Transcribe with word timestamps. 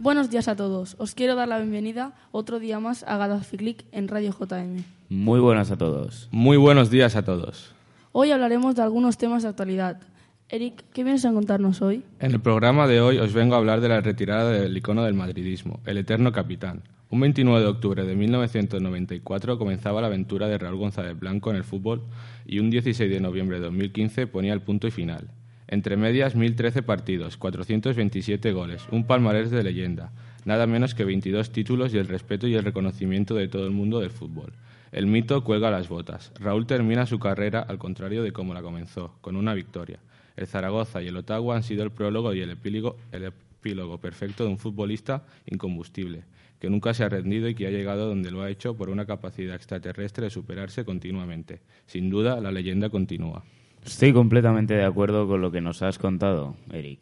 buenos 0.00 0.30
días 0.30 0.48
a 0.48 0.56
todos. 0.56 0.96
Os 0.98 1.14
quiero 1.14 1.36
dar 1.36 1.46
la 1.46 1.58
bienvenida 1.58 2.14
otro 2.32 2.58
día 2.58 2.80
más 2.80 3.04
a 3.04 3.16
Gadaficlick 3.18 3.84
en 3.92 4.08
Radio 4.08 4.32
JM. 4.32 4.82
Muy 5.10 5.40
buenas 5.40 5.70
a 5.70 5.76
todos. 5.76 6.28
Muy 6.32 6.56
buenos 6.56 6.90
días 6.90 7.16
a 7.16 7.24
todos. 7.24 7.74
Hoy 8.12 8.30
hablaremos 8.32 8.74
de 8.74 8.82
algunos 8.82 9.18
temas 9.18 9.42
de 9.42 9.50
actualidad. 9.50 10.00
Eric, 10.48 10.84
¿qué 10.92 11.04
vienes 11.04 11.24
a 11.26 11.32
contarnos 11.32 11.80
hoy? 11.82 12.02
En 12.18 12.32
el 12.32 12.40
programa 12.40 12.88
de 12.88 13.00
hoy 13.00 13.18
os 13.18 13.32
vengo 13.32 13.54
a 13.54 13.58
hablar 13.58 13.80
de 13.80 13.88
la 13.88 14.00
retirada 14.00 14.50
del 14.50 14.76
icono 14.76 15.04
del 15.04 15.14
madridismo, 15.14 15.80
el 15.86 15.98
eterno 15.98 16.32
capitán. 16.32 16.82
Un 17.10 17.20
29 17.20 17.60
de 17.60 17.66
octubre 17.66 18.04
de 18.04 18.16
1994 18.16 19.58
comenzaba 19.58 20.00
la 20.00 20.06
aventura 20.06 20.48
de 20.48 20.58
Raúl 20.58 20.78
González 20.78 21.18
Blanco 21.18 21.50
en 21.50 21.56
el 21.56 21.64
fútbol 21.64 22.02
y 22.46 22.58
un 22.58 22.70
16 22.70 23.10
de 23.10 23.20
noviembre 23.20 23.58
de 23.58 23.66
2015 23.66 24.26
ponía 24.26 24.52
el 24.52 24.62
punto 24.62 24.86
y 24.86 24.90
final. 24.90 25.28
Entre 25.72 25.96
medias, 25.96 26.34
1.013 26.34 26.82
partidos, 26.82 27.36
427 27.36 28.50
goles, 28.50 28.82
un 28.90 29.04
palmarés 29.04 29.52
de 29.52 29.62
leyenda, 29.62 30.10
nada 30.44 30.66
menos 30.66 30.96
que 30.96 31.04
22 31.04 31.52
títulos 31.52 31.94
y 31.94 31.98
el 31.98 32.08
respeto 32.08 32.48
y 32.48 32.56
el 32.56 32.64
reconocimiento 32.64 33.36
de 33.36 33.46
todo 33.46 33.66
el 33.66 33.70
mundo 33.70 34.00
del 34.00 34.10
fútbol. 34.10 34.52
El 34.90 35.06
mito 35.06 35.44
cuelga 35.44 35.70
las 35.70 35.88
botas. 35.88 36.32
Raúl 36.40 36.66
termina 36.66 37.06
su 37.06 37.20
carrera 37.20 37.60
al 37.60 37.78
contrario 37.78 38.24
de 38.24 38.32
cómo 38.32 38.52
la 38.52 38.62
comenzó, 38.62 39.14
con 39.20 39.36
una 39.36 39.54
victoria. 39.54 40.00
El 40.36 40.48
Zaragoza 40.48 41.02
y 41.02 41.06
el 41.06 41.16
Ottawa 41.16 41.54
han 41.54 41.62
sido 41.62 41.84
el 41.84 41.92
prólogo 41.92 42.34
y 42.34 42.40
el 42.40 42.50
epílogo, 42.50 42.96
el 43.12 43.26
epílogo 43.26 43.98
perfecto 43.98 44.42
de 44.42 44.50
un 44.50 44.58
futbolista 44.58 45.22
incombustible, 45.46 46.24
que 46.58 46.68
nunca 46.68 46.94
se 46.94 47.04
ha 47.04 47.08
rendido 47.08 47.48
y 47.48 47.54
que 47.54 47.68
ha 47.68 47.70
llegado 47.70 48.08
donde 48.08 48.32
lo 48.32 48.42
ha 48.42 48.50
hecho 48.50 48.76
por 48.76 48.90
una 48.90 49.06
capacidad 49.06 49.54
extraterrestre 49.54 50.24
de 50.24 50.30
superarse 50.30 50.84
continuamente. 50.84 51.60
Sin 51.86 52.10
duda, 52.10 52.40
la 52.40 52.50
leyenda 52.50 52.88
continúa. 52.88 53.44
Estoy 53.84 54.12
completamente 54.12 54.74
de 54.74 54.84
acuerdo 54.84 55.26
con 55.26 55.40
lo 55.40 55.50
que 55.50 55.60
nos 55.60 55.82
has 55.82 55.98
contado, 55.98 56.54
Eric. 56.72 57.00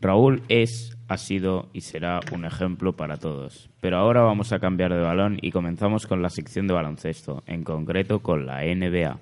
Raúl 0.00 0.42
es, 0.48 0.96
ha 1.08 1.16
sido 1.16 1.70
y 1.72 1.80
será 1.80 2.20
un 2.32 2.44
ejemplo 2.44 2.96
para 2.96 3.16
todos. 3.16 3.70
Pero 3.80 3.96
ahora 3.96 4.22
vamos 4.22 4.52
a 4.52 4.58
cambiar 4.58 4.92
de 4.92 5.00
balón 5.00 5.38
y 5.40 5.52
comenzamos 5.52 6.06
con 6.06 6.22
la 6.22 6.28
sección 6.28 6.66
de 6.66 6.74
baloncesto, 6.74 7.42
en 7.46 7.64
concreto 7.64 8.20
con 8.20 8.44
la 8.44 8.62
NBA. 8.62 9.18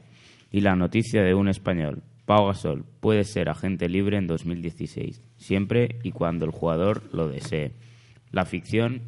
Y 0.50 0.60
la 0.60 0.74
noticia 0.76 1.22
de 1.22 1.34
un 1.34 1.48
español, 1.48 2.02
Pau 2.24 2.46
Gasol, 2.46 2.84
puede 3.00 3.24
ser 3.24 3.48
agente 3.48 3.88
libre 3.88 4.16
en 4.16 4.26
2016, 4.26 5.22
siempre 5.36 5.98
y 6.02 6.10
cuando 6.10 6.44
el 6.44 6.50
jugador 6.50 7.02
lo 7.12 7.28
desee. 7.28 7.72
La 8.32 8.44
ficción 8.44 9.02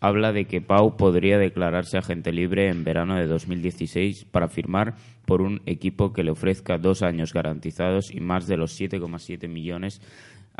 habla 0.00 0.32
de 0.32 0.44
que 0.44 0.60
Pau 0.60 0.96
podría 0.96 1.38
declararse 1.38 1.98
agente 1.98 2.32
libre 2.32 2.68
en 2.68 2.84
verano 2.84 3.16
de 3.16 3.26
2016 3.26 4.26
para 4.26 4.48
firmar 4.48 4.94
por 5.26 5.42
un 5.42 5.60
equipo 5.66 6.12
que 6.12 6.22
le 6.22 6.30
ofrezca 6.30 6.78
dos 6.78 7.02
años 7.02 7.32
garantizados 7.32 8.14
y 8.14 8.20
más 8.20 8.46
de 8.46 8.56
los 8.56 8.78
7,7 8.78 9.48
millones 9.48 10.00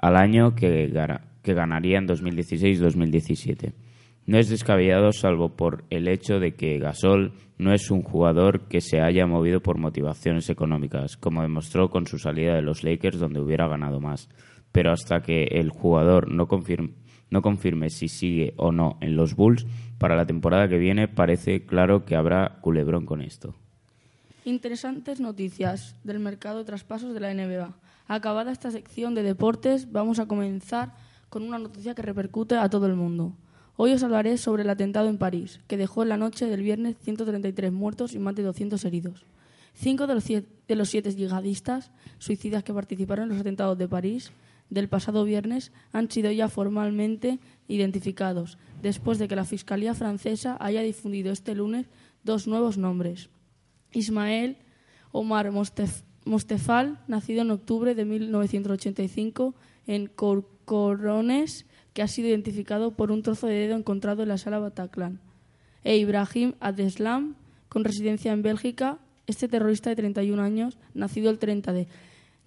al 0.00 0.16
año 0.16 0.54
que, 0.54 0.90
ganaría 1.44 1.98
en 1.98 2.06
2016-2017. 2.06 3.72
No 4.26 4.38
es 4.38 4.50
descabellado 4.50 5.12
salvo 5.12 5.56
por 5.56 5.84
el 5.88 6.08
hecho 6.08 6.38
de 6.38 6.52
que 6.52 6.78
Gasol 6.78 7.32
no 7.56 7.72
es 7.72 7.90
un 7.90 8.02
jugador 8.02 8.68
que 8.68 8.82
se 8.82 9.00
haya 9.00 9.26
movido 9.26 9.60
por 9.60 9.78
motivaciones 9.78 10.50
económicas, 10.50 11.16
como 11.16 11.40
demostró 11.40 11.88
con 11.88 12.06
su 12.06 12.18
salida 12.18 12.54
de 12.54 12.62
los 12.62 12.84
Lakers 12.84 13.18
donde 13.18 13.40
hubiera 13.40 13.66
ganado 13.66 14.00
más. 14.00 14.28
Pero 14.70 14.92
hasta 14.92 15.22
que 15.22 15.44
el 15.44 15.70
jugador 15.70 16.30
no 16.30 16.46
confirme 16.46 16.90
no 17.30 17.42
confirme 17.42 17.90
si 17.90 18.08
sigue 18.08 18.54
o 18.56 18.72
no 18.72 18.96
en 19.00 19.16
los 19.16 19.34
Bulls, 19.34 19.66
para 19.98 20.16
la 20.16 20.26
temporada 20.26 20.68
que 20.68 20.78
viene 20.78 21.08
parece 21.08 21.66
claro 21.66 22.04
que 22.04 22.16
habrá 22.16 22.58
culebrón 22.60 23.06
con 23.06 23.20
esto. 23.20 23.54
Interesantes 24.44 25.20
noticias 25.20 25.96
del 26.04 26.20
mercado 26.20 26.58
de 26.58 26.64
traspasos 26.64 27.12
de 27.12 27.20
la 27.20 27.34
NBA. 27.34 27.74
Acabada 28.06 28.52
esta 28.52 28.70
sección 28.70 29.14
de 29.14 29.22
deportes, 29.22 29.92
vamos 29.92 30.18
a 30.18 30.26
comenzar 30.26 30.94
con 31.28 31.42
una 31.42 31.58
noticia 31.58 31.94
que 31.94 32.02
repercute 32.02 32.56
a 32.56 32.70
todo 32.70 32.86
el 32.86 32.94
mundo. 32.94 33.34
Hoy 33.76 33.92
os 33.92 34.02
hablaré 34.02 34.38
sobre 34.38 34.62
el 34.62 34.70
atentado 34.70 35.08
en 35.08 35.18
París, 35.18 35.60
que 35.68 35.76
dejó 35.76 36.02
en 36.02 36.08
la 36.08 36.16
noche 36.16 36.46
del 36.46 36.62
viernes 36.62 36.96
133 37.02 37.70
muertos 37.70 38.14
y 38.14 38.18
más 38.18 38.34
de 38.34 38.42
200 38.42 38.82
heridos. 38.84 39.26
Cinco 39.74 40.06
de 40.06 40.14
los, 40.14 40.24
de 40.26 40.74
los 40.74 40.88
siete 40.88 41.14
yihadistas 41.14 41.92
suicidas 42.18 42.64
que 42.64 42.74
participaron 42.74 43.24
en 43.24 43.28
los 43.30 43.40
atentados 43.40 43.78
de 43.78 43.86
París 43.86 44.32
del 44.70 44.88
pasado 44.88 45.24
viernes 45.24 45.72
han 45.92 46.10
sido 46.10 46.30
ya 46.30 46.48
formalmente 46.48 47.38
identificados, 47.68 48.58
después 48.82 49.18
de 49.18 49.28
que 49.28 49.36
la 49.36 49.44
Fiscalía 49.44 49.94
francesa 49.94 50.56
haya 50.60 50.82
difundido 50.82 51.32
este 51.32 51.54
lunes 51.54 51.86
dos 52.24 52.46
nuevos 52.46 52.78
nombres. 52.78 53.30
Ismael 53.92 54.58
Omar 55.12 55.50
Mostefal, 56.24 57.00
nacido 57.06 57.42
en 57.42 57.50
octubre 57.50 57.94
de 57.94 58.04
1985 58.04 59.54
en 59.86 60.06
Corcorones, 60.06 61.66
que 61.94 62.02
ha 62.02 62.08
sido 62.08 62.28
identificado 62.28 62.92
por 62.92 63.10
un 63.10 63.22
trozo 63.22 63.46
de 63.46 63.54
dedo 63.54 63.76
encontrado 63.76 64.22
en 64.22 64.28
la 64.28 64.38
sala 64.38 64.58
Bataclan. 64.58 65.20
E 65.84 65.96
Ibrahim 65.96 66.52
Adeslam, 66.60 67.36
con 67.68 67.84
residencia 67.84 68.32
en 68.32 68.42
Bélgica, 68.42 68.98
este 69.26 69.48
terrorista 69.48 69.90
de 69.90 69.96
31 69.96 70.42
años, 70.42 70.78
nacido 70.94 71.30
el 71.30 71.38
30 71.38 71.72
de 71.72 71.88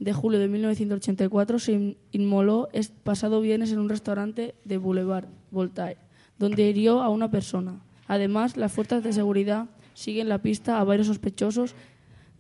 de 0.02 0.14
julio 0.14 0.40
de 0.40 0.48
1984 0.48 1.60
se 1.60 1.96
inmoló 2.12 2.70
este 2.74 2.96
pasado 3.04 3.40
viernes 3.40 3.72
en 3.72 3.78
un 3.78 3.88
restaurante 3.88 4.56
de 4.66 4.78
Boulevard 4.78 5.28
Voltaire, 5.52 6.00
donde 6.40 6.68
hirió 6.68 7.04
a 7.04 7.10
una 7.10 7.30
persona. 7.30 7.80
Además, 8.08 8.58
las 8.58 8.72
fuerzas 8.72 9.04
de 9.04 9.14
seguridad 9.14 9.68
siguen 9.94 10.28
la 10.28 10.40
pista 10.40 10.80
a 10.80 10.84
varios 10.84 11.06
sospechosos 11.06 11.76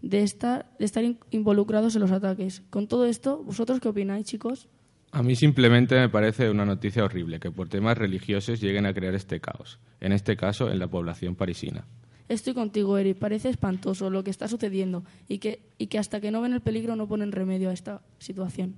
de 0.02 0.24
estar, 0.24 0.72
de 0.80 0.86
estar 0.86 1.04
involucrados 1.30 1.94
en 1.94 2.02
los 2.02 2.10
ataques. 2.10 2.64
Con 2.72 2.88
todo 2.88 3.06
esto, 3.06 3.44
¿vosotros 3.44 3.80
qué 3.80 3.90
opináis, 3.90 4.26
chicos? 4.26 4.68
A 5.12 5.22
mí 5.22 5.36
simplemente 5.36 6.00
me 6.00 6.10
parece 6.10 6.50
una 6.50 6.66
noticia 6.66 7.06
horrible 7.06 7.40
que 7.40 7.52
por 7.52 7.70
temas 7.70 7.96
religiosos 7.96 8.60
lleguen 8.60 8.88
a 8.88 8.94
crear 8.96 9.14
este 9.14 9.40
caos, 9.40 9.78
en 10.00 10.14
este 10.14 10.36
caso 10.36 10.72
en 10.72 10.80
la 10.80 10.88
población 10.88 11.36
parisina. 11.36 11.86
Estoy 12.32 12.54
contigo, 12.54 12.98
Eri. 12.98 13.14
Parece 13.14 13.50
espantoso 13.50 14.10
lo 14.10 14.24
que 14.24 14.30
está 14.30 14.48
sucediendo 14.48 15.04
y 15.28 15.40
que, 15.40 15.60
y 15.78 15.88
que 15.88 16.00
hasta 16.00 16.22
que 16.22 16.32
no 16.32 16.40
ven 16.40 16.54
el 16.54 16.62
peligro 16.62 16.96
no 16.96 17.06
ponen 17.06 17.34
remedio 17.34 17.70
a 17.70 17.74
esta 17.74 18.02
situación. 18.20 18.76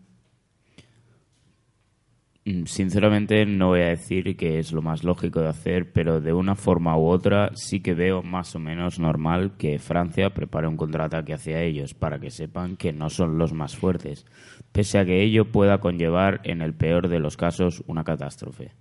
Mm, 2.46 2.64
sinceramente 2.66 3.46
no 3.46 3.68
voy 3.68 3.82
a 3.82 3.90
decir 3.90 4.36
que 4.36 4.58
es 4.58 4.72
lo 4.72 4.82
más 4.82 5.04
lógico 5.04 5.42
de 5.42 5.50
hacer, 5.50 5.94
pero 5.94 6.20
de 6.20 6.34
una 6.34 6.56
forma 6.56 6.98
u 6.98 7.06
otra 7.06 7.52
sí 7.54 7.80
que 7.80 7.94
veo 7.94 8.24
más 8.24 8.56
o 8.56 8.60
menos 8.60 8.98
normal 8.98 9.56
que 9.56 9.78
Francia 9.78 10.34
prepare 10.34 10.68
un 10.68 10.76
contraataque 10.76 11.36
hacia 11.36 11.62
ellos 11.62 11.94
para 11.94 12.18
que 12.18 12.32
sepan 12.32 12.76
que 12.76 12.92
no 12.92 13.12
son 13.12 13.38
los 13.38 13.54
más 13.54 13.78
fuertes, 13.78 14.26
pese 14.72 14.98
a 14.98 15.06
que 15.06 15.22
ello 15.22 15.52
pueda 15.52 15.80
conllevar 15.80 16.42
en 16.44 16.64
el 16.64 16.74
peor 16.74 17.08
de 17.08 17.20
los 17.20 17.38
casos 17.38 17.84
una 17.86 18.04
catástrofe. 18.04 18.72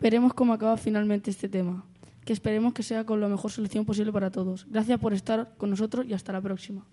Veremos 0.00 0.32
cómo 0.32 0.54
acaba 0.54 0.78
finalmente 0.78 1.30
este 1.30 1.50
tema 1.50 1.84
que 2.28 2.34
esperemos 2.34 2.74
que 2.74 2.82
sea 2.82 3.06
con 3.06 3.22
la 3.22 3.28
mejor 3.28 3.50
solución 3.50 3.86
posible 3.86 4.12
para 4.12 4.30
todos. 4.30 4.66
Gracias 4.68 5.00
por 5.00 5.14
estar 5.14 5.54
con 5.56 5.70
nosotros 5.70 6.04
y 6.06 6.12
hasta 6.12 6.30
la 6.30 6.42
próxima. 6.42 6.86